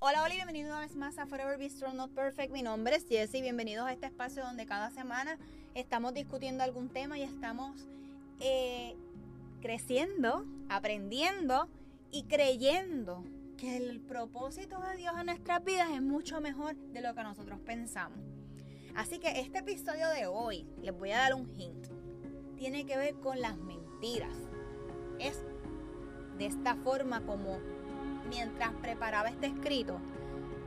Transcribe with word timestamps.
Hola, 0.00 0.22
hola 0.22 0.32
y 0.32 0.36
bienvenido 0.36 0.70
una 0.70 0.82
vez 0.82 0.94
más 0.94 1.18
a 1.18 1.26
Forever 1.26 1.58
Be 1.58 1.68
Strong 1.68 1.96
Not 1.96 2.12
Perfect. 2.12 2.52
Mi 2.52 2.62
nombre 2.62 2.94
es 2.94 3.08
Jessie. 3.08 3.42
Bienvenidos 3.42 3.84
a 3.84 3.92
este 3.92 4.06
espacio 4.06 4.44
donde 4.44 4.64
cada 4.64 4.92
semana 4.92 5.36
estamos 5.74 6.14
discutiendo 6.14 6.62
algún 6.62 6.88
tema 6.88 7.18
y 7.18 7.22
estamos 7.22 7.88
eh, 8.38 8.94
creciendo, 9.60 10.46
aprendiendo 10.68 11.68
y 12.12 12.22
creyendo 12.28 13.24
que 13.56 13.76
el 13.76 14.00
propósito 14.00 14.78
de 14.82 14.98
Dios 14.98 15.14
en 15.18 15.26
nuestras 15.26 15.64
vidas 15.64 15.88
es 15.90 16.00
mucho 16.00 16.40
mejor 16.40 16.76
de 16.76 17.00
lo 17.00 17.12
que 17.16 17.24
nosotros 17.24 17.58
pensamos. 17.66 18.20
Así 18.94 19.18
que 19.18 19.40
este 19.40 19.58
episodio 19.58 20.08
de 20.10 20.28
hoy, 20.28 20.64
les 20.80 20.96
voy 20.96 21.10
a 21.10 21.18
dar 21.18 21.34
un 21.34 21.52
hint, 21.58 21.88
tiene 22.56 22.86
que 22.86 22.96
ver 22.96 23.14
con 23.14 23.40
las 23.40 23.56
mentiras. 23.56 24.36
Es 25.18 25.42
de 26.38 26.46
esta 26.46 26.76
forma 26.76 27.26
como 27.26 27.58
mientras 28.28 28.72
preparaba 28.82 29.28
este 29.28 29.46
escrito, 29.46 29.98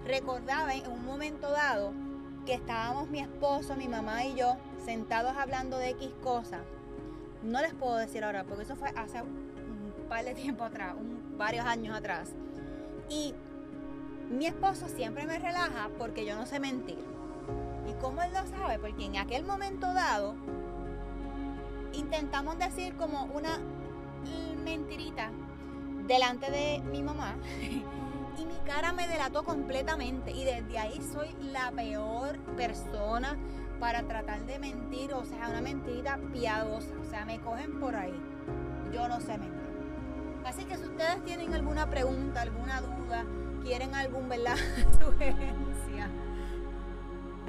recordaba 0.05 0.73
en 0.73 0.89
un 0.91 1.05
momento 1.05 1.49
dado 1.51 1.93
que 2.45 2.53
estábamos 2.53 3.09
mi 3.09 3.19
esposo, 3.19 3.75
mi 3.75 3.87
mamá 3.87 4.25
y 4.25 4.35
yo 4.35 4.57
sentados 4.83 5.35
hablando 5.37 5.77
de 5.77 5.89
X 5.91 6.11
cosas. 6.23 6.61
No 7.43 7.61
les 7.61 7.73
puedo 7.73 7.95
decir 7.95 8.23
ahora, 8.23 8.43
porque 8.43 8.63
eso 8.63 8.75
fue 8.75 8.89
hace 8.89 9.21
un 9.21 10.07
par 10.09 10.25
de 10.25 10.33
tiempo 10.33 10.63
atrás, 10.63 10.95
varios 11.37 11.65
años 11.65 11.95
atrás. 11.95 12.29
Y 13.09 13.33
mi 14.29 14.45
esposo 14.45 14.87
siempre 14.87 15.25
me 15.25 15.37
relaja 15.39 15.89
porque 15.97 16.25
yo 16.25 16.35
no 16.35 16.45
sé 16.45 16.59
mentir. 16.59 16.99
¿Y 17.89 17.93
cómo 18.01 18.21
él 18.21 18.31
lo 18.33 18.45
sabe? 18.47 18.79
Porque 18.79 19.05
en 19.05 19.17
aquel 19.17 19.43
momento 19.43 19.93
dado 19.93 20.35
intentamos 21.93 22.57
decir 22.57 22.95
como 22.95 23.25
una 23.25 23.59
mentirita 24.63 25.31
delante 26.11 26.51
de 26.51 26.81
mi 26.91 27.01
mamá 27.03 27.35
y 28.37 28.45
mi 28.45 28.57
cara 28.65 28.91
me 28.91 29.07
delató 29.07 29.43
completamente 29.43 30.31
y 30.31 30.43
desde 30.43 30.77
ahí 30.77 31.01
soy 31.13 31.33
la 31.41 31.71
peor 31.71 32.37
persona 32.57 33.37
para 33.79 34.03
tratar 34.03 34.45
de 34.45 34.59
mentir, 34.59 35.13
o 35.13 35.23
sea, 35.23 35.47
una 35.47 35.61
mentirita 35.61 36.19
piadosa, 36.33 36.93
o 37.01 37.09
sea, 37.09 37.25
me 37.25 37.39
cogen 37.39 37.79
por 37.79 37.95
ahí. 37.95 38.13
Yo 38.93 39.07
no 39.07 39.19
sé 39.21 39.37
mentir. 39.37 39.59
Así 40.45 40.65
que 40.65 40.75
si 40.77 40.83
ustedes 40.83 41.23
tienen 41.23 41.53
alguna 41.53 41.89
pregunta, 41.89 42.41
alguna 42.41 42.81
duda, 42.81 43.25
quieren 43.63 43.95
algún, 43.95 44.27
¿verdad? 44.27 44.57
sugerencia, 44.99 46.09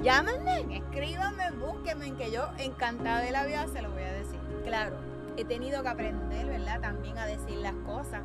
llámenme, 0.01 0.77
escríbanme, 0.77 1.51
búsquenme, 1.51 2.13
que 2.13 2.31
yo 2.31 2.47
encantada 2.57 3.19
de 3.19 3.31
la 3.31 3.45
vida 3.45 3.67
se 3.67 3.81
lo 3.81 3.91
voy 3.91 4.03
a 4.03 4.13
decir. 4.13 4.39
Claro, 4.63 4.95
he 5.35 5.43
tenido 5.43 5.83
que 5.83 5.89
aprender, 5.89 6.45
¿verdad? 6.47 6.79
También 6.79 7.17
a 7.17 7.25
decir 7.25 7.57
las 7.57 7.75
cosas, 7.85 8.23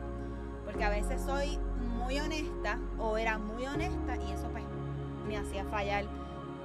porque 0.69 0.85
a 0.85 0.91
veces 0.91 1.23
soy 1.23 1.59
muy 1.97 2.21
honesta 2.21 2.79
o 2.99 3.17
era 3.17 3.39
muy 3.39 3.65
honesta 3.65 4.17
y 4.17 4.33
eso 4.33 4.49
pues 4.53 4.65
me 5.27 5.39
hacía 5.39 5.65
fallar 5.65 6.05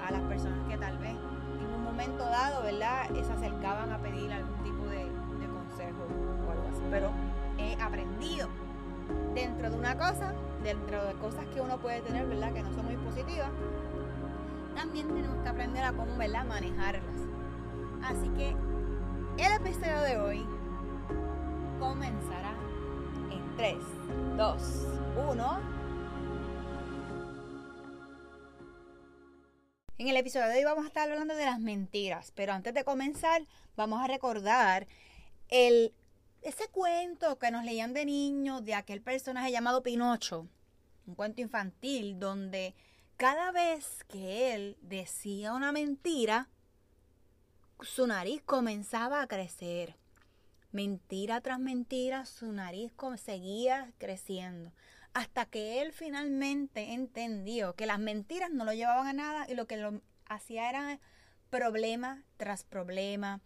a 0.06 0.12
las 0.12 0.22
personas 0.24 0.60
que 0.68 0.78
tal 0.78 0.98
vez 0.98 1.16
en 1.62 1.74
un 1.74 1.86
momento 1.86 2.26
dado, 2.26 2.64
¿verdad? 2.64 3.08
Se 3.14 3.32
acercaban 3.32 3.94
a 3.94 3.98
pedir 4.00 4.30
algún 4.34 4.62
tipo 4.62 4.86
de, 4.88 5.08
consejo 5.48 6.06
o 6.46 6.52
algo 6.52 6.68
así. 6.70 6.82
Pero 6.92 7.12
he 7.58 7.82
aprendido 7.82 8.50
dentro 9.34 9.70
de 9.70 9.78
una 9.78 9.98
cosa, 9.98 10.34
dentro 10.64 11.06
de 11.06 11.14
cosas 11.14 11.46
que 11.54 11.62
uno 11.62 11.78
puede 11.78 12.02
tener, 12.02 12.28
¿verdad? 12.28 12.52
Que 12.52 12.62
no 12.62 12.74
son 12.74 12.86
muy 12.86 12.98
positivas, 12.98 13.52
también 14.76 15.08
tenemos 15.08 15.42
que 15.44 15.48
aprender 15.48 15.82
a 15.82 15.94
cómo, 15.94 16.18
¿verdad? 16.18 16.46
Manejarlas. 16.46 17.04
Así 18.04 18.28
que 18.36 18.50
el 19.38 19.54
episodio 19.54 20.02
de 20.02 20.20
hoy 20.20 20.46
comenzará 21.80 22.43
en 22.43 22.43
3, 23.58 23.76
2, 24.36 24.62
1. 25.30 25.62
En 30.00 30.08
el 30.08 30.18
episodio 30.18 30.48
de 30.48 30.58
hoy 30.58 30.64
vamos 30.64 30.86
a 30.86 30.88
estar 30.88 31.10
hablando 31.10 31.36
de 31.36 31.46
las 31.46 31.60
mentiras, 31.60 32.32
pero 32.36 32.54
antes 32.54 32.74
de 32.74 32.84
comenzar 32.84 33.46
vamos 33.76 34.02
a 34.04 34.08
recordar 34.08 34.88
el 35.50 35.94
ese 36.42 36.68
cuento 36.70 37.38
que 37.38 37.52
nos 37.52 37.64
leían 37.64 37.94
de 37.94 38.06
niños 38.06 38.66
de 38.66 38.74
aquel 38.74 39.02
personaje 39.02 39.52
llamado 39.52 39.84
Pinocho, 39.84 40.48
un 41.06 41.14
cuento 41.14 41.42
infantil 41.42 42.20
donde 42.20 42.74
cada 43.18 43.52
vez 43.52 44.04
que 44.08 44.56
él 44.56 44.78
decía 44.82 45.54
una 45.54 45.72
mentira, 45.72 46.50
su 47.82 48.08
nariz 48.08 48.42
comenzaba 48.42 49.22
a 49.22 49.28
crecer. 49.28 49.96
Mentira 50.74 51.40
tras 51.40 51.60
mentira, 51.60 52.26
su 52.26 52.52
nariz 52.52 52.92
seguía 53.18 53.94
creciendo. 54.00 54.72
Hasta 55.14 55.46
que 55.46 55.84
él 55.84 55.94
finalmente 55.94 56.94
entendió 56.94 57.76
que 57.76 57.86
las 57.86 58.00
mentiras 58.00 58.50
no 58.50 58.66
lo 58.66 58.74
llevaban 58.74 59.06
a 59.06 59.14
nada 59.14 59.46
y 59.48 59.54
lo 59.54 59.68
que 59.68 59.78
lo 59.78 60.02
hacía 60.26 60.72
era 60.72 61.00
problema 61.52 62.24
tras 62.38 62.64
problema. 62.64 63.40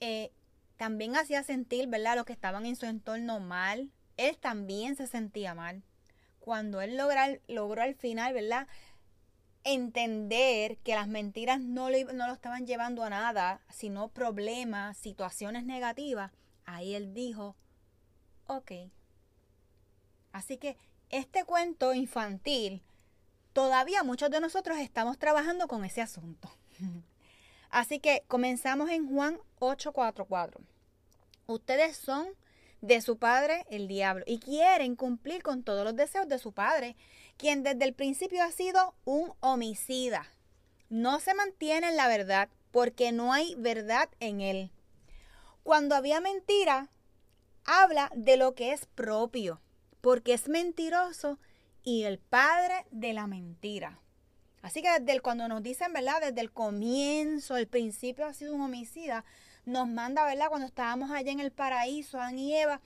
Eh, 0.00 0.32
también 0.78 1.14
hacía 1.16 1.42
sentir, 1.42 1.88
¿verdad?, 1.88 2.16
los 2.16 2.24
que 2.24 2.32
estaban 2.32 2.64
en 2.64 2.76
su 2.76 2.86
entorno 2.86 3.38
mal. 3.38 3.90
Él 4.16 4.38
también 4.38 4.96
se 4.96 5.06
sentía 5.06 5.54
mal. 5.54 5.82
Cuando 6.38 6.80
él 6.80 6.96
logró 7.48 7.82
al 7.82 7.94
final, 7.96 8.32
¿verdad?, 8.32 8.66
entender 9.62 10.78
que 10.78 10.94
las 10.94 11.08
mentiras 11.08 11.60
no, 11.60 11.90
no 11.90 12.26
lo 12.26 12.32
estaban 12.32 12.66
llevando 12.66 13.04
a 13.04 13.10
nada, 13.10 13.60
sino 13.68 14.08
problemas, 14.08 14.96
situaciones 14.96 15.64
negativas, 15.64 16.32
ahí 16.66 16.94
él 16.94 17.14
dijo, 17.14 17.56
ok. 18.46 18.72
Así 20.32 20.58
que 20.58 20.76
este 21.08 21.44
cuento 21.44 21.94
infantil, 21.94 22.82
todavía 23.52 24.02
muchos 24.02 24.30
de 24.30 24.40
nosotros 24.40 24.78
estamos 24.78 25.18
trabajando 25.18 25.68
con 25.68 25.84
ese 25.84 26.02
asunto. 26.02 26.50
Así 27.70 28.00
que 28.00 28.24
comenzamos 28.28 28.90
en 28.90 29.08
Juan 29.08 29.38
8:44. 29.60 30.60
Ustedes 31.46 31.96
son 31.96 32.26
de 32.80 33.00
su 33.00 33.18
padre 33.18 33.64
el 33.70 33.88
diablo 33.88 34.24
y 34.26 34.38
quieren 34.38 34.96
cumplir 34.96 35.42
con 35.42 35.62
todos 35.62 35.84
los 35.84 35.96
deseos 35.96 36.28
de 36.28 36.38
su 36.38 36.52
padre, 36.52 36.96
quien 37.36 37.62
desde 37.62 37.84
el 37.84 37.94
principio 37.94 38.42
ha 38.42 38.52
sido 38.52 38.94
un 39.04 39.32
homicida. 39.40 40.26
No 40.88 41.20
se 41.20 41.34
mantiene 41.34 41.88
en 41.88 41.96
la 41.96 42.08
verdad 42.08 42.48
porque 42.70 43.12
no 43.12 43.32
hay 43.32 43.54
verdad 43.56 44.08
en 44.20 44.40
él. 44.40 44.70
Cuando 45.66 45.96
había 45.96 46.20
mentira, 46.20 46.90
habla 47.64 48.12
de 48.14 48.36
lo 48.36 48.54
que 48.54 48.72
es 48.72 48.86
propio, 48.86 49.60
porque 50.00 50.32
es 50.32 50.48
mentiroso 50.48 51.40
y 51.82 52.04
el 52.04 52.20
padre 52.20 52.86
de 52.92 53.12
la 53.12 53.26
mentira. 53.26 53.98
Así 54.62 54.80
que 54.80 55.00
desde 55.00 55.18
cuando 55.18 55.48
nos 55.48 55.64
dicen, 55.64 55.92
¿verdad? 55.92 56.20
Desde 56.20 56.40
el 56.40 56.52
comienzo, 56.52 57.56
el 57.56 57.66
principio 57.66 58.26
ha 58.26 58.32
sido 58.32 58.54
un 58.54 58.60
homicida, 58.60 59.24
nos 59.64 59.88
manda, 59.88 60.24
¿verdad? 60.24 60.50
Cuando 60.50 60.68
estábamos 60.68 61.10
allá 61.10 61.32
en 61.32 61.40
el 61.40 61.50
paraíso, 61.50 62.20
Adán 62.20 62.38
y 62.38 62.56
Eva, 62.56 62.80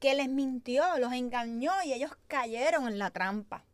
que 0.00 0.16
les 0.16 0.28
mintió, 0.28 0.82
los 0.98 1.12
engañó 1.12 1.70
y 1.84 1.92
ellos 1.92 2.10
cayeron 2.26 2.88
en 2.88 2.98
la 2.98 3.10
trampa. 3.10 3.64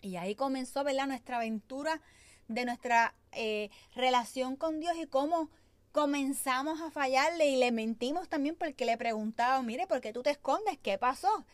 Y 0.00 0.16
ahí 0.16 0.34
comenzó, 0.34 0.82
¿verdad? 0.82 1.08
Nuestra 1.08 1.36
aventura 1.36 2.00
de 2.48 2.64
nuestra 2.64 3.14
eh, 3.32 3.68
relación 3.94 4.56
con 4.56 4.80
Dios 4.80 4.96
y 4.96 5.06
cómo 5.06 5.50
comenzamos 5.96 6.82
a 6.82 6.90
fallarle 6.90 7.46
y 7.46 7.56
le 7.56 7.72
mentimos 7.72 8.28
también 8.28 8.54
porque 8.54 8.84
le 8.84 8.98
preguntaba, 8.98 9.62
mire, 9.62 9.86
¿por 9.86 10.02
qué 10.02 10.12
tú 10.12 10.22
te 10.22 10.28
escondes? 10.28 10.76
¿Qué 10.82 10.98
pasó? 10.98 11.46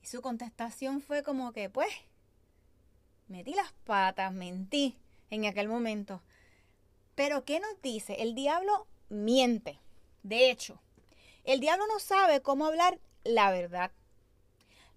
Y 0.00 0.06
su 0.06 0.22
contestación 0.22 1.00
fue 1.00 1.24
como 1.24 1.50
que, 1.50 1.68
pues, 1.68 1.88
metí 3.26 3.54
las 3.54 3.72
patas, 3.82 4.32
mentí 4.32 4.96
en 5.30 5.44
aquel 5.44 5.66
momento. 5.66 6.22
Pero 7.16 7.44
¿qué 7.44 7.58
nos 7.58 7.82
dice? 7.82 8.22
El 8.22 8.36
diablo 8.36 8.86
miente. 9.08 9.80
De 10.22 10.52
hecho, 10.52 10.80
el 11.42 11.58
diablo 11.58 11.84
no 11.88 11.98
sabe 11.98 12.40
cómo 12.40 12.64
hablar 12.64 13.00
la 13.24 13.50
verdad. 13.50 13.90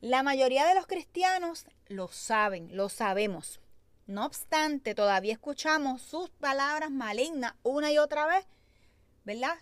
La 0.01 0.21
mayoría 0.21 0.67
de 0.67 0.75
los 0.75 0.85
cristianos 0.85 1.65
lo 1.87 2.09
saben, 2.09 2.77
lo 2.77 2.89
sabemos. 2.89 3.59
No 4.07 4.25
obstante, 4.25 4.95
todavía 4.95 5.33
escuchamos 5.33 6.01
sus 6.01 6.29
palabras 6.29 6.91
malignas 6.91 7.53
una 7.63 7.91
y 7.91 7.97
otra 7.97 8.25
vez, 8.25 8.45
¿verdad? 9.23 9.57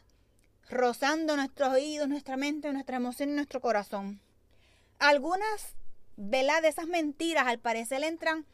Rozando 0.70 1.36
nuestros 1.36 1.70
oídos, 1.70 2.08
nuestra 2.08 2.38
mente, 2.38 2.72
nuestra 2.72 2.98
emoción 2.98 3.30
y 3.30 3.34
nuestro 3.34 3.60
corazón. 3.62 4.22
Algunas, 4.98 5.76
¿verdad? 6.16 6.62
De 6.62 6.70
esas 6.70 6.88
mentiras 6.88 7.48
al 7.48 7.60
parecer 7.60 8.04
entran 8.04 8.46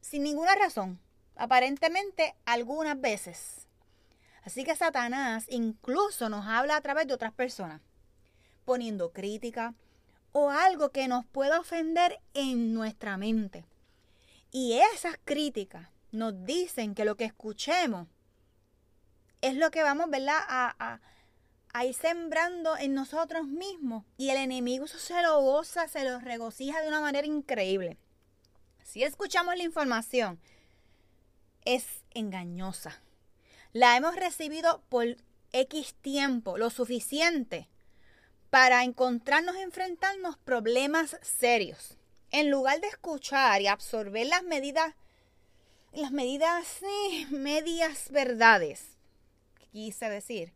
sin 0.00 0.22
ninguna 0.22 0.54
razón, 0.54 1.00
aparentemente 1.36 2.34
algunas 2.44 3.00
veces. 3.00 3.66
Así 4.42 4.64
que 4.64 4.76
Satanás 4.76 5.46
incluso 5.48 6.28
nos 6.28 6.46
habla 6.46 6.76
a 6.76 6.80
través 6.80 7.06
de 7.06 7.14
otras 7.14 7.32
personas, 7.32 7.80
poniendo 8.64 9.12
crítica 9.12 9.74
o 10.32 10.50
algo 10.50 10.90
que 10.90 11.08
nos 11.08 11.24
pueda 11.26 11.58
ofender 11.58 12.20
en 12.34 12.74
nuestra 12.74 13.16
mente. 13.16 13.64
Y 14.58 14.80
esas 14.94 15.18
críticas 15.22 15.86
nos 16.12 16.46
dicen 16.46 16.94
que 16.94 17.04
lo 17.04 17.18
que 17.18 17.26
escuchemos 17.26 18.08
es 19.42 19.54
lo 19.54 19.70
que 19.70 19.82
vamos 19.82 20.08
¿verdad? 20.08 20.38
A, 20.48 20.98
a, 21.74 21.84
ir 21.84 21.92
sembrando 21.92 22.74
en 22.78 22.94
nosotros 22.94 23.46
mismos. 23.46 24.06
Y 24.16 24.30
el 24.30 24.38
enemigo 24.38 24.86
se 24.86 25.20
lo 25.20 25.42
goza, 25.42 25.88
se 25.88 26.04
lo 26.04 26.20
regocija 26.20 26.80
de 26.80 26.88
una 26.88 27.02
manera 27.02 27.26
increíble. 27.26 27.98
si 28.82 29.02
escuchamos 29.02 29.58
la 29.58 29.62
información, 29.62 30.40
es 31.66 31.84
engañosa. 32.14 33.02
La 33.74 33.94
hemos 33.94 34.16
recibido 34.16 34.82
por 34.88 35.18
X 35.52 35.94
tiempo, 36.00 36.56
lo 36.56 36.70
suficiente 36.70 37.68
para 38.48 38.84
encontrarnos 38.84 39.56
enfrentarnos 39.56 40.38
problemas 40.38 41.18
serios. 41.20 41.98
En 42.36 42.50
lugar 42.50 42.82
de 42.82 42.88
escuchar 42.88 43.62
y 43.62 43.66
absorber 43.66 44.26
las 44.26 44.42
medidas, 44.42 44.94
las 45.94 46.12
medidas, 46.12 46.82
medias 47.30 48.10
verdades, 48.10 48.98
quise 49.72 50.10
decir, 50.10 50.52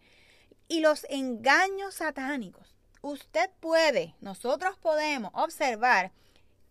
y 0.68 0.80
los 0.80 1.06
engaños 1.08 1.94
satánicos, 1.94 2.76
usted 3.00 3.48
puede, 3.60 4.14
nosotros 4.20 4.76
podemos 4.76 5.30
observar 5.32 6.12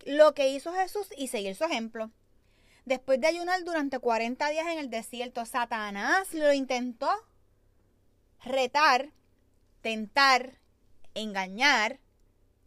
lo 0.05 0.35
que 0.35 0.49
hizo 0.49 0.75
Jesús 0.75 1.07
y 1.17 1.29
seguir 1.29 1.55
su 1.55 1.63
ejemplo. 1.63 2.11
Después 2.85 3.19
de 3.19 3.29
ayunar 3.29 3.63
durante 3.63 3.97
40 3.97 4.47
días 4.49 4.67
en 4.67 4.77
el 4.77 4.91
desierto, 4.91 5.43
Satanás 5.47 6.35
lo 6.35 6.53
intentó 6.53 7.09
retar, 8.45 9.09
tentar, 9.81 10.59
engañar 11.15 11.97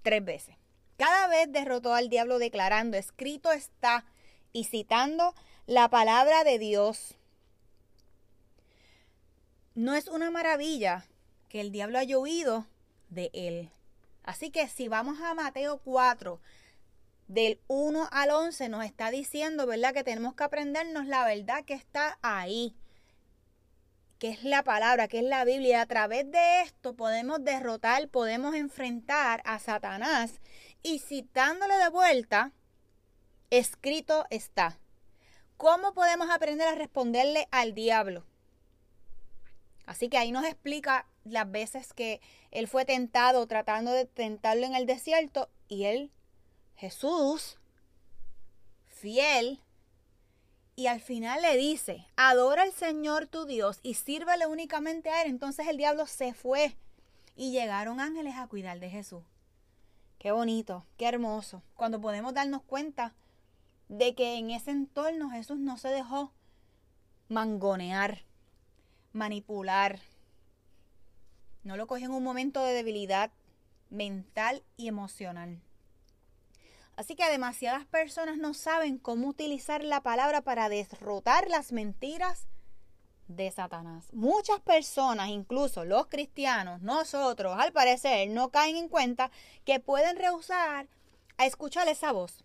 tres 0.03 0.25
veces. 0.25 0.62
Cada 1.03 1.27
vez 1.27 1.51
derrotó 1.51 1.95
al 1.95 2.09
diablo 2.09 2.39
declarando, 2.39 2.97
escrito 2.97 3.51
está, 3.51 4.05
y 4.53 4.67
citando 4.67 5.35
la 5.67 5.89
palabra 5.89 6.45
de 6.45 6.61
Dios. 6.61 7.17
No 9.75 9.97
es 9.97 10.07
una 10.07 10.31
maravilla 10.31 11.05
que 11.49 11.61
el 11.61 11.73
diablo 11.73 11.99
haya 11.99 12.21
huido 12.21 12.69
de 13.09 13.33
él. 13.33 13.69
Así 14.23 14.51
que 14.51 14.69
si 14.69 14.87
vamos 14.87 15.21
a 15.21 15.35
Mateo 15.35 15.79
4, 15.79 16.41
del 17.27 17.59
1 17.67 18.09
al 18.13 18.31
11, 18.31 18.69
nos 18.69 18.85
está 18.85 19.11
diciendo, 19.11 19.67
¿verdad? 19.67 19.95
Que 19.95 20.05
tenemos 20.05 20.37
que 20.37 20.45
aprendernos 20.45 21.09
la 21.09 21.25
verdad 21.25 21.65
que 21.65 21.75
está 21.75 22.21
ahí, 22.23 22.77
que 24.21 24.31
es 24.31 24.45
la 24.45 24.63
palabra, 24.63 25.09
que 25.09 25.19
es 25.19 25.25
la 25.25 25.45
Biblia. 25.45 25.81
A 25.81 25.87
través 25.87 26.31
de 26.31 26.61
esto 26.61 26.95
podemos 26.95 27.43
derrotar, 27.43 28.09
podemos 28.09 28.55
enfrentar 28.55 29.43
a 29.45 29.59
Satanás 29.59 30.41
y 30.83 30.99
citándole 30.99 31.77
de 31.77 31.89
vuelta, 31.89 32.53
escrito 33.51 34.27
está. 34.31 34.79
¿Cómo 35.57 35.95
podemos 35.95 36.31
aprender 36.31 36.69
a 36.69 36.75
responderle 36.75 37.49
al 37.51 37.75
diablo? 37.75 38.25
Así 39.87 40.09
que 40.09 40.19
ahí 40.19 40.33
nos 40.33 40.45
explica 40.45 41.07
las 41.25 41.51
veces 41.51 41.93
que 41.93 42.21
él 42.51 42.69
fue 42.69 42.85
tentado 42.85 43.47
tratando 43.47 43.93
de 43.93 44.07
tentarlo 44.07 44.67
en 44.67 44.75
el 44.75 44.87
desierto 44.87 45.49
y 45.69 45.85
él, 45.85 46.11
Jesús, 46.77 47.59
fiel, 48.87 49.61
y 50.75 50.87
al 50.87 51.01
final 51.01 51.43
le 51.43 51.57
dice, 51.57 52.07
adora 52.17 52.63
al 52.63 52.73
Señor 52.73 53.27
tu 53.27 53.45
Dios 53.45 53.79
y 53.83 53.95
sírvele 53.95 54.47
únicamente 54.47 55.11
a 55.11 55.23
Él. 55.23 55.31
Entonces 55.31 55.69
el 55.69 55.77
diablo 55.77 56.07
se 56.07 56.33
fue 56.33 56.75
y 57.37 57.53
llegaron 57.53 58.01
ángeles 58.01 58.37
a 58.37 58.47
cuidar 58.47 58.81
de 58.81 58.89
Jesús. 58.89 59.23
Qué 60.23 60.31
bonito, 60.31 60.87
qué 60.99 61.09
hermoso. 61.09 61.65
Cuando 61.75 62.01
podemos 62.01 62.33
darnos 62.33 62.63
cuenta 62.63 63.13
de 63.89 64.15
que 64.15 64.37
en 64.37 64.51
ese 64.51 64.71
entorno 64.71 65.31
Jesús 65.31 65.59
no 65.59 65.77
se 65.79 65.89
dejó 65.89 66.31
mangonear, 67.29 68.23
manipular. 69.13 69.99
No 71.65 71.77
lo 71.77 71.89
cogió 71.89 72.07
en 72.07 72.13
un 72.13 72.23
momento 72.23 72.65
de 72.65 72.73
debilidad 72.73 73.33
mental 73.91 74.63
y 74.77 74.87
emocional. 74.87 75.61
Así 76.95 77.17
que 77.17 77.29
demasiadas 77.29 77.85
personas 77.87 78.37
no 78.37 78.55
saben 78.55 78.99
cómo 78.99 79.27
utilizar 79.27 79.83
la 79.83 80.05
palabra 80.05 80.43
para 80.43 80.69
derrotar 80.69 81.49
las 81.49 81.73
mentiras 81.73 82.47
de 83.37 83.51
Satanás. 83.51 84.09
Muchas 84.13 84.61
personas, 84.61 85.29
incluso 85.29 85.85
los 85.85 86.07
cristianos, 86.07 86.83
nosotros, 86.83 87.57
al 87.59 87.73
parecer, 87.73 88.29
no 88.31 88.51
caen 88.51 88.77
en 88.77 88.89
cuenta 88.89 89.31
que 89.65 89.81
pueden 89.81 90.17
rehusar 90.17 90.89
a 91.39 91.47
escuchar 91.47 91.89
esa 91.89 92.13
voz. 92.13 92.45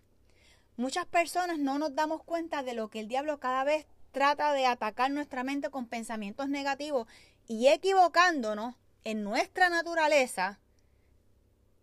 Muchas 0.76 1.06
personas 1.06 1.58
no 1.58 1.78
nos 1.78 1.94
damos 1.94 2.22
cuenta 2.22 2.62
de 2.62 2.74
lo 2.74 2.88
que 2.88 3.00
el 3.00 3.08
diablo 3.08 3.40
cada 3.40 3.64
vez 3.64 3.86
trata 4.12 4.52
de 4.52 4.66
atacar 4.66 5.10
nuestra 5.10 5.44
mente 5.44 5.70
con 5.70 5.86
pensamientos 5.86 6.48
negativos 6.48 7.08
y 7.46 7.68
equivocándonos 7.68 8.74
en 9.04 9.24
nuestra 9.24 9.70
naturaleza 9.70 10.60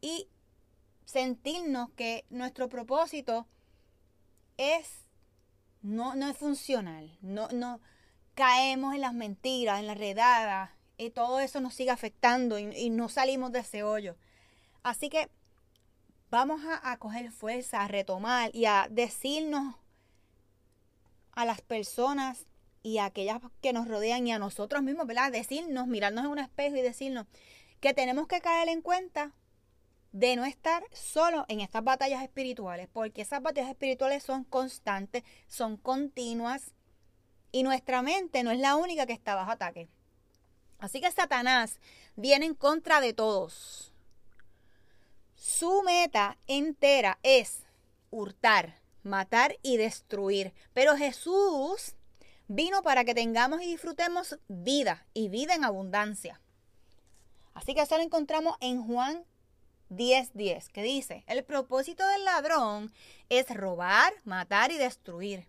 y 0.02 0.28
sentirnos 1.06 1.90
que 1.92 2.26
nuestro 2.30 2.70
propósito 2.70 3.48
es 4.58 5.06
no, 5.82 6.16
no 6.16 6.28
es 6.30 6.38
funcional, 6.38 7.18
no, 7.22 7.48
no 7.50 7.80
caemos 8.36 8.94
en 8.94 9.02
las 9.02 9.14
mentiras, 9.14 9.80
en 9.80 9.88
las 9.88 9.98
redadas, 9.98 10.70
y 10.98 11.10
todo 11.10 11.40
eso 11.40 11.60
nos 11.60 11.74
sigue 11.74 11.92
afectando 11.92 12.60
y, 12.60 12.90
no 12.90 13.10
salimos 13.10 13.52
de 13.52 13.60
ese 13.60 13.84
hoyo. 13.84 14.16
Así 14.84 15.10
que 15.10 15.30
vamos 16.30 16.62
a, 16.64 16.92
a 16.92 16.98
coger 16.98 17.32
fuerza, 17.32 17.82
a 17.82 17.88
retomar 17.88 18.52
y 18.54 18.66
a 18.66 18.88
decirnos 18.90 19.76
a 21.32 21.46
las 21.46 21.62
personas 21.62 22.46
y 22.82 23.00
a 23.00 23.06
aquellas 23.06 23.42
que 23.62 23.74
nos 23.74 23.88
rodean 23.88 24.28
y 24.28 24.32
a 24.32 24.40
nosotros 24.40 24.84
mismos, 24.84 25.08
¿verdad? 25.08 25.32
Decirnos, 25.32 25.88
mirarnos 25.88 26.26
en 26.26 26.32
un 26.32 26.40
espejo 26.40 26.76
y 26.76 26.82
decirnos 26.82 27.26
que 27.80 27.94
tenemos 27.94 28.28
que 28.28 28.42
caer 28.42 28.70
en 28.70 28.82
cuenta 28.82 29.34
de 30.12 30.38
no 30.38 30.46
estar 30.46 30.84
solo 30.94 31.46
en 31.50 31.60
estas 31.60 31.84
batallas 31.84 32.24
espirituales, 32.24 32.88
porque 32.92 33.22
esas 33.22 33.42
batallas 33.42 33.70
espirituales 33.70 34.24
son 34.24 34.46
constantes, 34.46 35.24
son 35.48 35.76
continuas 35.76 36.74
y 37.56 37.64
nuestra 37.64 38.02
mente 38.02 38.44
no 38.44 38.52
es 38.52 38.60
la 38.60 38.76
única 38.76 39.06
que 39.06 39.14
está 39.14 39.34
bajo 39.34 39.52
ataque. 39.52 39.88
Así 40.78 41.00
que 41.00 41.10
Satanás 41.10 41.80
viene 42.18 42.46
en 42.48 42.54
contra 42.54 43.00
de 43.00 43.14
todos. 43.14 43.94
Su 45.38 45.82
meta 45.84 46.38
entera 46.48 47.18
es 47.24 47.62
hurtar, 48.12 48.82
matar 49.04 49.56
y 49.62 49.78
destruir. 49.78 50.52
Pero 50.74 50.98
Jesús 50.98 51.96
vino 52.50 52.84
para 52.84 53.06
que 53.06 53.16
tengamos 53.16 53.62
y 53.62 53.68
disfrutemos 53.68 54.38
vida 54.50 55.08
y 55.14 55.30
vida 55.30 55.56
en 55.56 55.64
abundancia. 55.64 56.42
Así 57.54 57.74
que 57.74 57.84
eso 57.84 57.96
lo 57.96 58.04
encontramos 58.04 58.58
en 58.60 58.86
Juan 58.86 59.24
10:10, 59.88 60.68
que 60.68 60.84
dice, 60.84 61.24
el 61.26 61.46
propósito 61.46 62.06
del 62.06 62.26
ladrón 62.26 62.92
es 63.30 63.48
robar, 63.50 64.12
matar 64.26 64.74
y 64.74 64.78
destruir. 64.78 65.48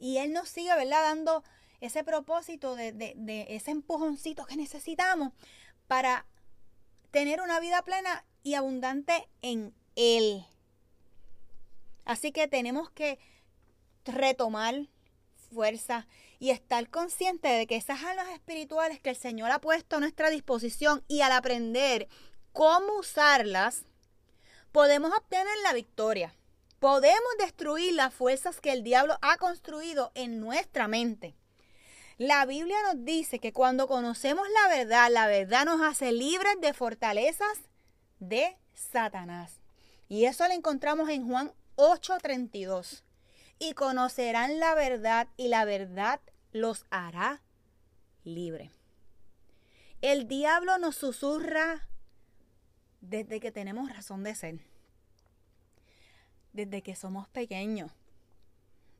Y 0.00 0.18
él 0.18 0.32
nos 0.32 0.48
sigue, 0.48 0.74
¿verdad? 0.74 1.02
Dando 1.02 1.44
ese 1.80 2.02
propósito 2.02 2.74
de, 2.74 2.92
de 2.92 3.46
ese 3.50 3.70
empujoncito 3.70 4.44
que 4.46 4.56
necesitamos 4.56 5.32
para 5.86 6.26
tener 7.12 7.40
una 7.40 7.60
vida 7.60 7.82
plena 7.82 8.24
y 8.42 8.54
abundante 8.54 9.28
en 9.42 9.74
él. 9.94 10.44
Así 12.04 12.32
que 12.32 12.48
tenemos 12.48 12.90
que 12.90 13.18
retomar 14.04 14.88
fuerza 15.52 16.06
y 16.38 16.50
estar 16.50 16.88
consciente 16.88 17.48
de 17.48 17.66
que 17.66 17.76
esas 17.76 18.02
almas 18.02 18.28
espirituales 18.30 19.00
que 19.00 19.10
el 19.10 19.16
Señor 19.16 19.50
ha 19.50 19.60
puesto 19.60 19.96
a 19.96 20.00
nuestra 20.00 20.30
disposición 20.30 21.04
y 21.06 21.20
al 21.20 21.32
aprender 21.32 22.08
cómo 22.52 22.98
usarlas, 22.98 23.84
podemos 24.72 25.12
obtener 25.16 25.52
la 25.64 25.72
victoria. 25.72 26.34
Podemos 26.80 27.36
destruir 27.38 27.92
las 27.92 28.14
fuerzas 28.14 28.58
que 28.58 28.72
el 28.72 28.82
diablo 28.82 29.18
ha 29.20 29.36
construido 29.36 30.12
en 30.14 30.40
nuestra 30.40 30.88
mente. 30.88 31.36
La 32.16 32.46
Biblia 32.46 32.78
nos 32.82 33.04
dice 33.04 33.38
que 33.38 33.52
cuando 33.52 33.86
conocemos 33.86 34.46
la 34.48 34.74
verdad, 34.74 35.10
la 35.10 35.26
verdad 35.26 35.66
nos 35.66 35.82
hace 35.82 36.10
libres 36.10 36.58
de 36.62 36.72
fortalezas 36.72 37.60
de 38.18 38.56
Satanás. 38.72 39.60
Y 40.08 40.24
eso 40.24 40.48
lo 40.48 40.54
encontramos 40.54 41.10
en 41.10 41.28
Juan 41.28 41.52
8:32. 41.76 43.04
Y 43.58 43.74
conocerán 43.74 44.58
la 44.58 44.74
verdad 44.74 45.28
y 45.36 45.48
la 45.48 45.66
verdad 45.66 46.20
los 46.50 46.86
hará 46.88 47.42
libre. 48.24 48.70
El 50.00 50.28
diablo 50.28 50.78
nos 50.78 50.96
susurra 50.96 51.86
desde 53.02 53.38
que 53.38 53.52
tenemos 53.52 53.94
razón 53.94 54.24
de 54.24 54.34
ser. 54.34 54.69
Desde 56.52 56.82
que 56.82 56.96
somos 56.96 57.28
pequeños. 57.28 57.90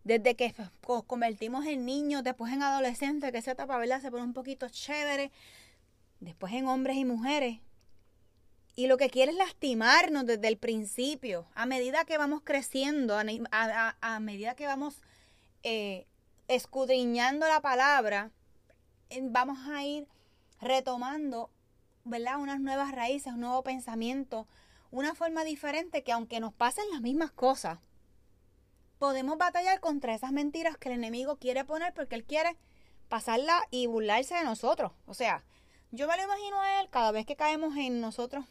Desde 0.04 0.35
que 0.35 0.54
nos 0.88 1.04
convertimos 1.04 1.66
en 1.66 1.85
niños, 1.85 2.25
después 2.25 2.52
en 2.52 2.62
adolescentes, 2.62 3.33
que 3.33 3.38
esa 3.38 3.52
etapa 3.52 3.76
¿verdad? 3.78 4.00
se 4.00 4.11
pone 4.11 4.25
un 4.25 4.33
poquito 4.33 4.69
chévere. 4.69 5.30
Después 6.21 6.52
en 6.52 6.66
hombres 6.66 6.97
y 6.97 7.04
mujeres. 7.04 7.59
Y 8.76 8.87
lo 8.87 8.97
que 8.97 9.11
quiere 9.11 9.33
es 9.33 9.38
lastimarnos 9.38 10.26
desde 10.26 10.49
el 10.49 10.57
principio. 10.57 11.47
A 11.54 11.66
medida 11.66 12.04
que 12.04 12.19
vamos 12.19 12.40
creciendo, 12.42 13.19
a, 13.19 14.21
medida 14.21 14.54
que 14.54 14.66
vamos 14.66 15.02
eh, 15.62 16.07
escudriñando 16.49 17.47
la 17.47 17.61
palabra, 17.61 18.30
vamos 19.21 19.59
a 19.69 19.85
ir 19.85 20.07
retomando 20.61 21.50
¿verdad? 22.04 22.38
Unas 22.38 22.61
nuevas 22.61 22.92
raíces, 22.92 23.33
un 23.33 23.40
nuevo 23.40 23.62
pensamiento, 23.62 24.47
una 24.90 25.14
forma 25.14 25.44
diferente 25.44 26.02
que 26.02 26.12
aunque 26.12 26.40
nos 26.40 26.52
pasen 26.52 26.85
las 26.90 27.00
mismas 27.00 27.30
cosas, 27.30 27.78
podemos 28.99 29.38
batallar 29.38 29.80
contra 29.80 30.14
esas 30.14 30.32
mentiras 30.32 30.76
que 30.76 30.88
el 30.88 30.97
enemigo 30.97 31.37
quiere 31.37 31.64
poner 31.64 31.94
porque 31.94 32.16
él 32.16 32.25
quiere 32.25 32.56
pasarla 33.09 33.62
y 33.70 33.87
burlarse 33.87 34.35
de 34.35 34.44
nosotros. 34.44 34.92
O 35.06 35.14
sea, 35.14 35.44
yo 35.90 36.06
me 36.06 36.16
lo 36.16 36.25
imagino 36.25 36.61
a 36.61 36.80
él 36.80 36.88
cada 36.90 37.11
vez 37.11 37.26
que 37.26 37.37
caemos 37.37 37.76
en 37.76 38.00
nosotros, 38.00 38.44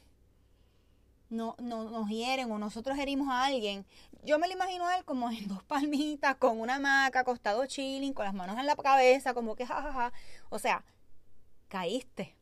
no, 1.29 1.55
no, 1.59 1.83
nos 1.89 2.09
hieren 2.09 2.51
o 2.51 2.57
nosotros 2.57 2.97
herimos 2.97 3.29
a 3.29 3.45
alguien. 3.45 3.85
Yo 4.23 4.39
me 4.39 4.47
lo 4.47 4.53
imagino 4.53 4.87
a 4.87 4.97
él 4.97 5.05
como 5.05 5.29
en 5.29 5.47
dos 5.47 5.63
palmitas, 5.63 6.35
con 6.35 6.59
una 6.59 6.79
maca, 6.79 7.21
acostado 7.21 7.65
chilling, 7.65 8.13
con 8.13 8.25
las 8.25 8.33
manos 8.33 8.57
en 8.57 8.65
la 8.65 8.75
cabeza, 8.75 9.33
como 9.33 9.55
que 9.55 9.65
jajaja. 9.65 10.11
O 10.49 10.59
sea, 10.59 10.83
caíste. 11.67 12.35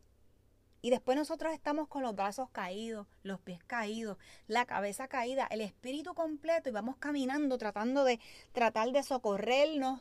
Y 0.87 0.89
después 0.89 1.17
nosotros 1.17 1.53
estamos 1.53 1.89
con 1.89 2.01
los 2.01 2.15
brazos 2.15 2.49
caídos, 2.49 3.07
los 3.21 3.41
pies 3.41 3.61
caídos, 3.67 4.17
la 4.47 4.65
cabeza 4.65 5.09
caída, 5.09 5.45
el 5.51 5.59
espíritu 5.59 6.13
completo 6.13 6.69
y 6.69 6.71
vamos 6.71 6.95
caminando 6.95 7.57
tratando 7.57 8.05
de 8.05 8.21
tratar 8.53 8.93
de 8.93 9.03
socorrernos 9.03 9.99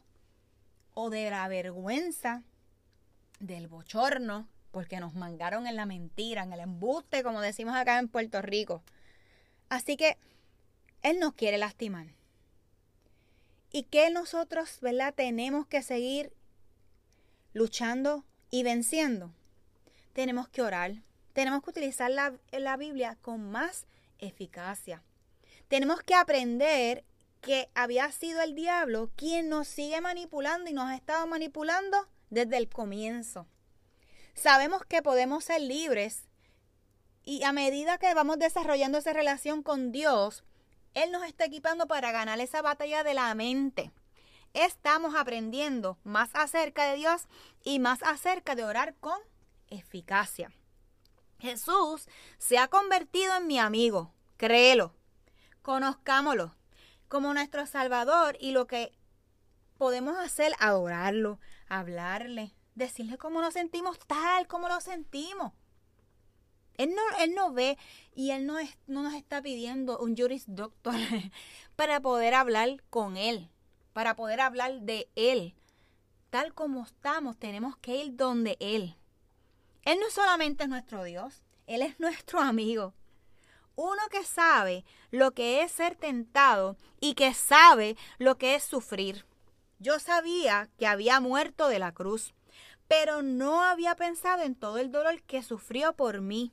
o 0.95 1.11
de 1.11 1.29
la 1.29 1.49
vergüenza, 1.49 2.45
del 3.41 3.67
bochorno, 3.67 4.47
porque 4.71 5.01
nos 5.01 5.17
mangaron 5.17 5.67
en 5.67 5.75
la 5.75 5.87
mentira, 5.87 6.45
en 6.45 6.53
el 6.53 6.61
embuste, 6.61 7.25
como 7.25 7.41
decimos 7.41 7.75
acá 7.75 7.99
en 7.99 8.07
Puerto 8.07 8.41
Rico. 8.41 8.85
Así 9.69 9.97
que 9.97 10.17
Él 11.03 11.19
nos 11.19 11.35
quiere 11.35 11.59
lastimar. 11.59 12.15
¿Y 13.73 13.83
qué 13.83 14.09
nosotros, 14.11 14.79
verdad, 14.83 15.15
tenemos 15.15 15.67
que 15.67 15.83
seguir 15.83 16.33
luchando 17.55 18.25
y 18.53 18.63
venciendo? 18.63 19.33
Tenemos 20.17 20.49
que 20.49 20.63
orar. 20.63 20.95
Tenemos 21.35 21.63
que 21.63 21.69
utilizar 21.69 22.11
la, 22.11 22.33
la 22.51 22.79
Biblia 22.79 23.19
con 23.21 23.51
más 23.51 23.85
eficacia. 24.19 25.03
Tenemos 25.69 26.01
que 26.01 26.15
aprender 26.15 27.05
que 27.43 27.69
había 27.75 28.11
sido 28.13 28.41
el 28.41 28.55
diablo 28.55 29.11
quien 29.15 29.51
nos 29.51 29.69
sigue 29.69 30.01
manipulando 30.01 30.71
y 30.71 30.73
nos 30.73 30.87
ha 30.87 30.97
estado 30.97 31.27
manipulando 31.27 32.09
desde 32.31 32.57
el 32.57 32.71
comienzo. 32.71 33.47
Sabemos 34.33 34.87
que 34.87 35.03
podemos 35.03 35.45
ser 35.45 35.61
libres 35.61 36.23
y 37.23 37.43
a 37.43 37.53
medida 37.53 37.99
que 37.99 38.15
vamos 38.15 38.39
desarrollando 38.39 38.97
esa 38.97 39.13
relación 39.13 39.63
con 39.63 39.93
Dios, 39.93 40.45
Él 40.95 41.13
nos 41.13 41.25
está 41.25 41.45
equipando 41.45 41.87
para 41.87 42.11
ganar 42.11 42.41
esa 42.41 42.63
batalla 42.63 43.05
de 43.05 43.13
la 43.13 43.35
mente. 43.35 43.91
Estamos 44.55 45.15
aprendiendo 45.15 45.99
más 46.05 46.31
acerca 46.33 46.91
de 46.91 46.97
Dios 46.97 47.29
y 47.63 47.81
más 47.81 48.03
acerca 48.03 48.55
de 48.55 48.65
orar 48.65 48.95
con 48.95 49.21
eficacia. 49.69 50.53
Jesús 51.39 52.09
se 52.39 52.59
ha 52.59 52.69
convertido 52.69 53.37
en 53.37 53.47
mi 53.47 53.59
amigo, 53.59 54.13
créelo, 54.37 54.95
conozcámoslo, 55.63 56.55
como 57.09 57.33
nuestro 57.35 57.67
Salvador 57.67 58.37
y 58.41 58.53
lo 58.53 58.67
que 58.67 58.93
podemos 59.77 60.17
hacer, 60.17 60.53
adorarlo, 60.59 61.39
hablarle, 61.69 62.55
decirle 62.75 63.19
cómo 63.19 63.41
nos 63.41 63.55
sentimos 63.55 63.99
tal 64.07 64.47
como 64.47 64.69
lo 64.69 64.81
sentimos. 64.81 65.53
Él 66.77 66.95
no, 66.95 67.03
él 67.21 67.35
no 67.35 67.53
ve 67.53 67.79
y 68.15 68.31
Él 68.31 68.47
no, 68.47 68.59
es, 68.59 68.77
no 68.87 69.03
nos 69.03 69.15
está 69.15 69.41
pidiendo 69.41 69.99
un 69.99 70.17
juris 70.17 70.45
doctor 70.47 70.95
para 71.77 72.01
poder 72.01 72.35
hablar 72.35 72.83
con 72.91 73.17
Él, 73.17 73.51
para 73.93 74.15
poder 74.15 74.41
hablar 74.41 74.83
de 74.83 75.09
Él. 75.15 75.55
Tal 76.31 76.53
como 76.53 76.85
estamos, 76.85 77.39
tenemos 77.39 77.77
que 77.79 77.97
ir 77.97 78.17
donde 78.17 78.57
Él. 78.61 78.97
Él 79.87 79.99
no 79.99 80.11
solamente 80.11 80.65
es 80.65 80.69
nuestro 80.69 81.03
Dios, 81.05 81.43
Él 81.67 81.81
es 81.81 81.99
nuestro 81.99 82.41
amigo 82.41 82.93
uno 83.77 84.01
que 84.11 84.25
sabe 84.25 84.85
lo 85.11 85.33
que 85.33 85.63
es 85.63 85.71
ser 85.71 85.95
tentado 85.95 86.77
y 86.99 87.15
que 87.15 87.35
sabe 87.35 87.97
lo 88.19 88.39
que 88.39 88.55
es 88.55 88.65
sufrir. 88.65 89.27
Yo 89.79 90.01
sabía 90.01 90.71
que 90.79 90.87
había 90.87 91.21
muerto 91.21 91.69
de 91.69 91.79
la 91.79 91.93
cruz, 91.93 92.35
pero 92.89 93.23
no 93.23 93.63
había 93.63 93.95
pensado 93.95 94.43
en 94.43 94.55
todo 94.55 94.79
el 94.79 94.91
dolor 94.91 95.23
que 95.23 95.43
sufrió 95.43 95.95
por 95.95 96.23
mí. 96.23 96.53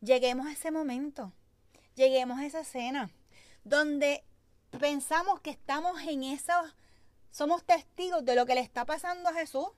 Lleguemos 0.00 0.46
a 0.46 0.52
ese 0.52 0.70
momento, 0.70 1.32
lleguemos 1.94 2.40
a 2.40 2.46
esa 2.46 2.60
escena, 2.60 3.10
donde 3.62 4.24
pensamos 4.80 5.40
que 5.40 5.50
estamos 5.50 6.00
en 6.02 6.24
esa, 6.24 6.74
somos 7.30 7.62
testigos 7.64 8.24
de 8.24 8.34
lo 8.34 8.46
que 8.46 8.54
le 8.54 8.62
está 8.62 8.84
pasando 8.84 9.28
a 9.28 9.34
Jesús 9.34 9.68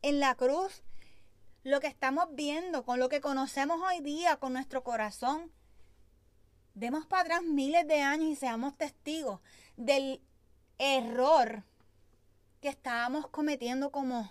en 0.00 0.20
la 0.20 0.34
cruz 0.36 0.82
lo 1.64 1.80
que 1.80 1.86
estamos 1.86 2.26
viendo, 2.32 2.84
con 2.84 3.00
lo 3.00 3.08
que 3.08 3.22
conocemos 3.22 3.80
hoy 3.80 4.00
día, 4.00 4.36
con 4.36 4.52
nuestro 4.52 4.84
corazón. 4.84 5.50
Demos 6.74 7.06
para 7.06 7.22
atrás 7.22 7.42
miles 7.42 7.88
de 7.88 8.02
años 8.02 8.28
y 8.28 8.36
seamos 8.36 8.76
testigos 8.76 9.40
del 9.76 10.20
error 10.78 11.64
que 12.60 12.68
estábamos 12.68 13.28
cometiendo 13.28 13.90
como 13.90 14.30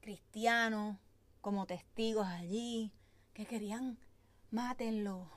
cristianos, 0.00 0.98
como 1.40 1.66
testigos 1.66 2.26
allí, 2.26 2.92
que 3.32 3.46
querían 3.46 3.98
mátenlo, 4.50 5.30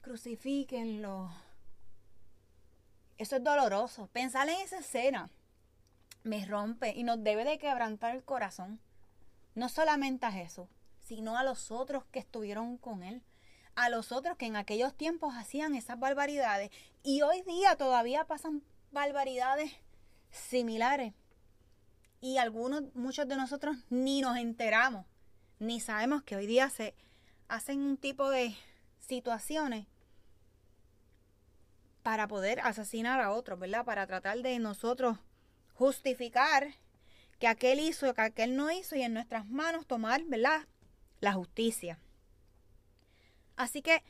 crucifíquenlo. 0.00 1.30
Eso 3.18 3.36
es 3.36 3.42
doloroso. 3.42 4.08
Pensar 4.12 4.48
en 4.48 4.60
esa 4.60 4.78
escena 4.78 5.28
me 6.22 6.44
rompe 6.44 6.92
y 6.94 7.02
nos 7.02 7.22
debe 7.24 7.44
de 7.44 7.58
quebrantar 7.58 8.14
el 8.14 8.22
corazón 8.22 8.80
no 9.56 9.68
solamente 9.68 10.26
a 10.26 10.30
Jesús, 10.32 10.68
sino 11.00 11.36
a 11.36 11.42
los 11.42 11.72
otros 11.72 12.04
que 12.12 12.20
estuvieron 12.20 12.76
con 12.76 13.02
él, 13.02 13.22
a 13.74 13.88
los 13.88 14.12
otros 14.12 14.36
que 14.36 14.46
en 14.46 14.54
aquellos 14.54 14.94
tiempos 14.94 15.34
hacían 15.34 15.74
esas 15.74 15.98
barbaridades 15.98 16.70
y 17.02 17.22
hoy 17.22 17.42
día 17.42 17.74
todavía 17.76 18.26
pasan 18.26 18.62
barbaridades 18.92 19.72
similares. 20.30 21.14
Y 22.20 22.38
algunos, 22.38 22.82
muchos 22.94 23.26
de 23.28 23.36
nosotros 23.36 23.76
ni 23.88 24.20
nos 24.20 24.36
enteramos, 24.36 25.06
ni 25.58 25.80
sabemos 25.80 26.22
que 26.22 26.36
hoy 26.36 26.46
día 26.46 26.70
se 26.70 26.94
hacen 27.48 27.80
un 27.80 27.96
tipo 27.96 28.28
de 28.28 28.54
situaciones 28.98 29.86
para 32.02 32.28
poder 32.28 32.60
asesinar 32.60 33.20
a 33.20 33.32
otros, 33.32 33.58
¿verdad? 33.58 33.84
Para 33.84 34.06
tratar 34.06 34.38
de 34.38 34.58
nosotros 34.58 35.18
justificar 35.74 36.74
que 37.38 37.48
aquel 37.48 37.80
hizo, 37.80 38.12
que 38.14 38.22
aquel 38.22 38.56
no 38.56 38.70
hizo 38.70 38.96
y 38.96 39.02
en 39.02 39.14
nuestras 39.14 39.46
manos 39.46 39.86
tomar, 39.86 40.24
¿verdad? 40.24 40.66
La 41.20 41.32
justicia. 41.32 41.98
Así 43.56 43.82
que 43.82 44.02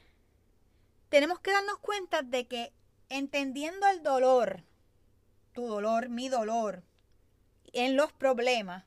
tenemos 1.08 1.40
que 1.40 1.52
darnos 1.52 1.78
cuenta 1.78 2.22
de 2.22 2.46
que 2.46 2.72
entendiendo 3.08 3.86
el 3.88 4.02
dolor, 4.02 4.64
tu 5.52 5.66
dolor, 5.66 6.08
mi 6.08 6.28
dolor, 6.28 6.82
en 7.72 7.96
los 7.96 8.12
problemas, 8.12 8.84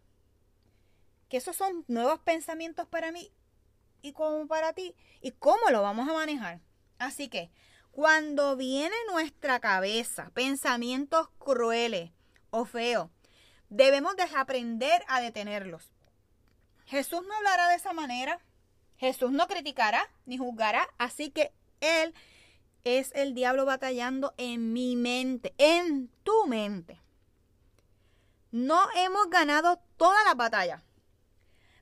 que 1.29 1.38
esos 1.38 1.55
son 1.55 1.86
nuevos 1.88 2.19
pensamientos 2.19 2.88
para 2.88 3.12
mí 3.12 3.31
y 4.01 4.13
como 4.13 4.48
para 4.48 4.74
ti, 4.74 4.96
y 5.22 5.31
cómo 5.31 5.69
lo 5.72 5.81
vamos 5.81 6.10
a 6.10 6.13
manejar. 6.13 6.62
Así 6.98 7.29
que 7.29 7.51
cuando 7.91 8.55
viene 8.55 8.96
nuestra 9.12 9.60
cabeza 9.60 10.31
pensamientos 10.34 11.29
crueles 11.38 12.12
o 12.50 12.65
feos, 12.65 13.10
debemos 13.70 14.16
desaprender 14.16 15.04
a 15.08 15.22
detenerlos. 15.22 15.92
Jesús 16.86 17.22
no 17.28 17.36
hablará 17.36 17.70
de 17.70 17.76
esa 17.76 17.94
manera. 17.94 18.40
Jesús 18.98 19.32
no 19.32 19.48
criticará 19.48 20.10
ni 20.26 20.38
juzgará. 20.38 20.88
Así 20.98 21.30
que 21.30 21.54
Él 21.80 22.14
es 22.84 23.12
el 23.14 23.34
diablo 23.34 23.66
batallando 23.66 24.34
en 24.38 24.74
mi 24.74 24.96
mente, 24.96 25.54
en 25.58 26.10
tu 26.24 26.48
mente. 26.48 27.00
No 28.52 28.88
hemos 28.96 29.30
ganado 29.30 29.80
toda 29.98 30.24
la 30.24 30.34
batalla, 30.34 30.82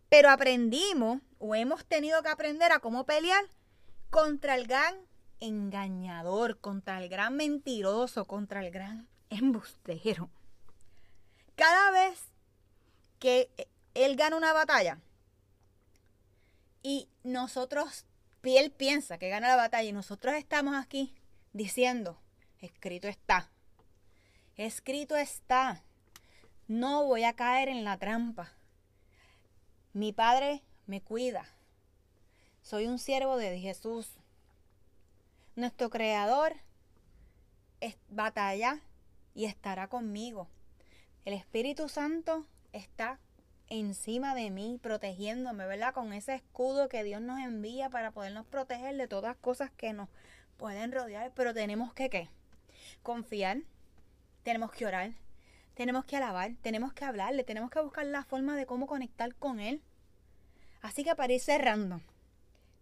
pero 0.09 0.29
aprendimos 0.29 1.21
o 1.39 1.55
hemos 1.55 1.85
tenido 1.85 2.21
que 2.21 2.29
aprender 2.29 2.71
a 2.73 2.79
cómo 2.79 3.05
pelear 3.05 3.45
contra 4.09 4.55
el 4.55 4.67
gran 4.67 4.95
engañador, 5.39 6.59
contra 6.59 7.01
el 7.01 7.07
gran 7.07 7.35
mentiroso, 7.35 8.25
contra 8.25 8.65
el 8.65 8.71
gran 8.71 9.07
embustero. 9.29 10.29
Cada 11.57 11.91
vez 11.91 12.21
que 13.19 13.49
él 13.95 14.15
gana 14.15 14.37
una 14.37 14.53
batalla 14.53 14.99
y 16.83 17.09
nosotros, 17.23 18.05
él 18.43 18.71
piensa 18.71 19.17
que 19.17 19.27
gana 19.27 19.49
la 19.49 19.55
batalla 19.57 19.89
y 19.89 19.91
nosotros 19.91 20.35
estamos 20.35 20.75
aquí 20.75 21.13
diciendo, 21.51 22.17
escrito 22.61 23.07
está, 23.07 23.49
escrito 24.55 25.17
está, 25.17 25.83
no 26.67 27.03
voy 27.03 27.23
a 27.23 27.33
caer 27.33 27.69
en 27.69 27.83
la 27.83 27.97
trampa. 27.97 28.53
Mi 29.93 30.13
Padre 30.13 30.61
me 30.85 31.01
cuida. 31.01 31.49
Soy 32.61 32.85
un 32.85 32.99
siervo 32.99 33.35
de 33.35 33.59
Jesús. 33.59 34.11
Nuestro 35.55 35.89
Creador 35.89 36.55
batalla 38.09 38.79
y 39.33 39.45
estará 39.45 39.87
conmigo. 39.87 40.47
El 41.27 41.33
Espíritu 41.33 41.89
Santo 41.89 42.45
está 42.71 43.19
encima 43.67 44.33
de 44.33 44.49
mí, 44.49 44.79
protegiéndome, 44.81 45.65
¿verdad? 45.65 45.93
Con 45.93 46.13
ese 46.13 46.35
escudo 46.35 46.87
que 46.87 47.03
Dios 47.03 47.19
nos 47.19 47.41
envía 47.41 47.89
para 47.89 48.11
podernos 48.11 48.45
proteger 48.45 48.95
de 48.95 49.09
todas 49.09 49.35
cosas 49.35 49.69
que 49.71 49.91
nos 49.91 50.07
pueden 50.55 50.93
rodear. 50.93 51.33
Pero 51.35 51.53
tenemos 51.53 51.93
que, 51.93 52.09
¿qué? 52.09 52.29
confiar, 53.03 53.57
tenemos 54.43 54.71
que 54.71 54.85
orar, 54.85 55.11
tenemos 55.73 56.05
que 56.05 56.15
alabar, 56.15 56.53
tenemos 56.61 56.93
que 56.93 57.03
hablarle, 57.03 57.43
tenemos 57.43 57.71
que 57.71 57.81
buscar 57.81 58.05
la 58.05 58.23
forma 58.23 58.55
de 58.55 58.65
cómo 58.65 58.87
conectar 58.87 59.35
con 59.35 59.59
Él. 59.59 59.81
Así 60.81 61.03
que 61.03 61.13
para 61.13 61.33
ir 61.33 61.41
cerrando, 61.41 61.99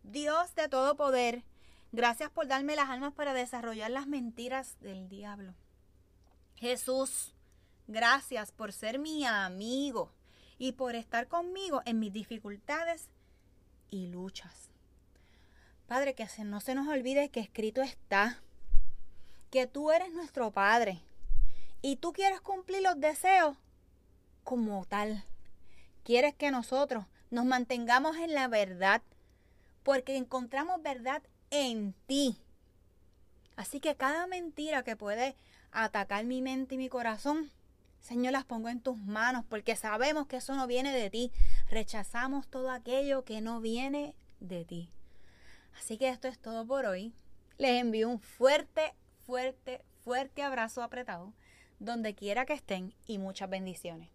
Dios 0.03 0.53
de 0.53 0.69
todo 0.69 0.95
poder, 0.95 1.41
gracias 1.91 2.29
por 2.29 2.45
darme 2.45 2.75
las 2.75 2.91
almas 2.91 3.13
para 3.15 3.33
desarrollar 3.33 3.89
las 3.89 4.05
mentiras 4.05 4.77
del 4.81 5.09
diablo. 5.09 5.55
Jesús, 6.57 7.34
gracias 7.87 8.51
por 8.51 8.73
ser 8.73 8.99
mi 8.99 9.25
amigo 9.25 10.11
y 10.57 10.73
por 10.73 10.95
estar 10.95 11.27
conmigo 11.27 11.81
en 11.85 11.99
mis 11.99 12.13
dificultades 12.13 13.09
y 13.89 14.07
luchas. 14.07 14.69
Padre, 15.87 16.15
que 16.15 16.27
no 16.43 16.59
se 16.61 16.75
nos 16.75 16.87
olvide 16.87 17.29
que 17.29 17.39
escrito 17.39 17.81
está 17.81 18.41
que 19.51 19.67
tú 19.67 19.91
eres 19.91 20.11
nuestro 20.11 20.51
Padre 20.51 21.01
y 21.81 21.97
tú 21.97 22.11
quieres 22.11 22.41
cumplir 22.41 22.81
los 22.81 22.99
deseos 22.99 23.55
como 24.43 24.85
tal. 24.85 25.23
Quieres 26.03 26.35
que 26.35 26.51
nosotros 26.51 27.05
nos 27.29 27.45
mantengamos 27.45 28.17
en 28.17 28.33
la 28.33 28.47
verdad 28.47 29.01
porque 29.83 30.17
encontramos 30.17 30.81
verdad 30.81 31.21
en 31.51 31.93
ti. 32.07 32.37
Así 33.55 33.79
que 33.79 33.95
cada 33.95 34.27
mentira 34.27 34.83
que 34.83 34.95
puede 34.95 35.35
atacar 35.71 36.25
mi 36.25 36.41
mente 36.41 36.75
y 36.75 36.77
mi 36.77 36.89
corazón, 36.89 37.51
Señor, 38.05 38.33
las 38.33 38.45
pongo 38.45 38.69
en 38.69 38.81
tus 38.81 38.99
manos 38.99 39.45
porque 39.49 39.75
sabemos 39.75 40.27
que 40.27 40.37
eso 40.37 40.53
no 40.53 40.67
viene 40.67 40.93
de 40.93 41.09
ti. 41.09 41.31
Rechazamos 41.71 42.47
todo 42.47 42.69
aquello 42.69 43.25
que 43.25 43.41
no 43.41 43.61
viene 43.61 44.13
de 44.39 44.63
ti. 44.63 44.91
Así 45.79 45.97
que 45.97 46.09
esto 46.09 46.27
es 46.27 46.37
todo 46.37 46.67
por 46.67 46.85
hoy. 46.85 47.15
Les 47.57 47.81
envío 47.81 48.07
un 48.07 48.19
fuerte, 48.19 48.93
fuerte, 49.25 49.83
fuerte 50.03 50.43
abrazo 50.43 50.83
apretado, 50.83 51.33
donde 51.79 52.13
quiera 52.13 52.45
que 52.45 52.53
estén 52.53 52.93
y 53.07 53.17
muchas 53.17 53.49
bendiciones. 53.49 54.14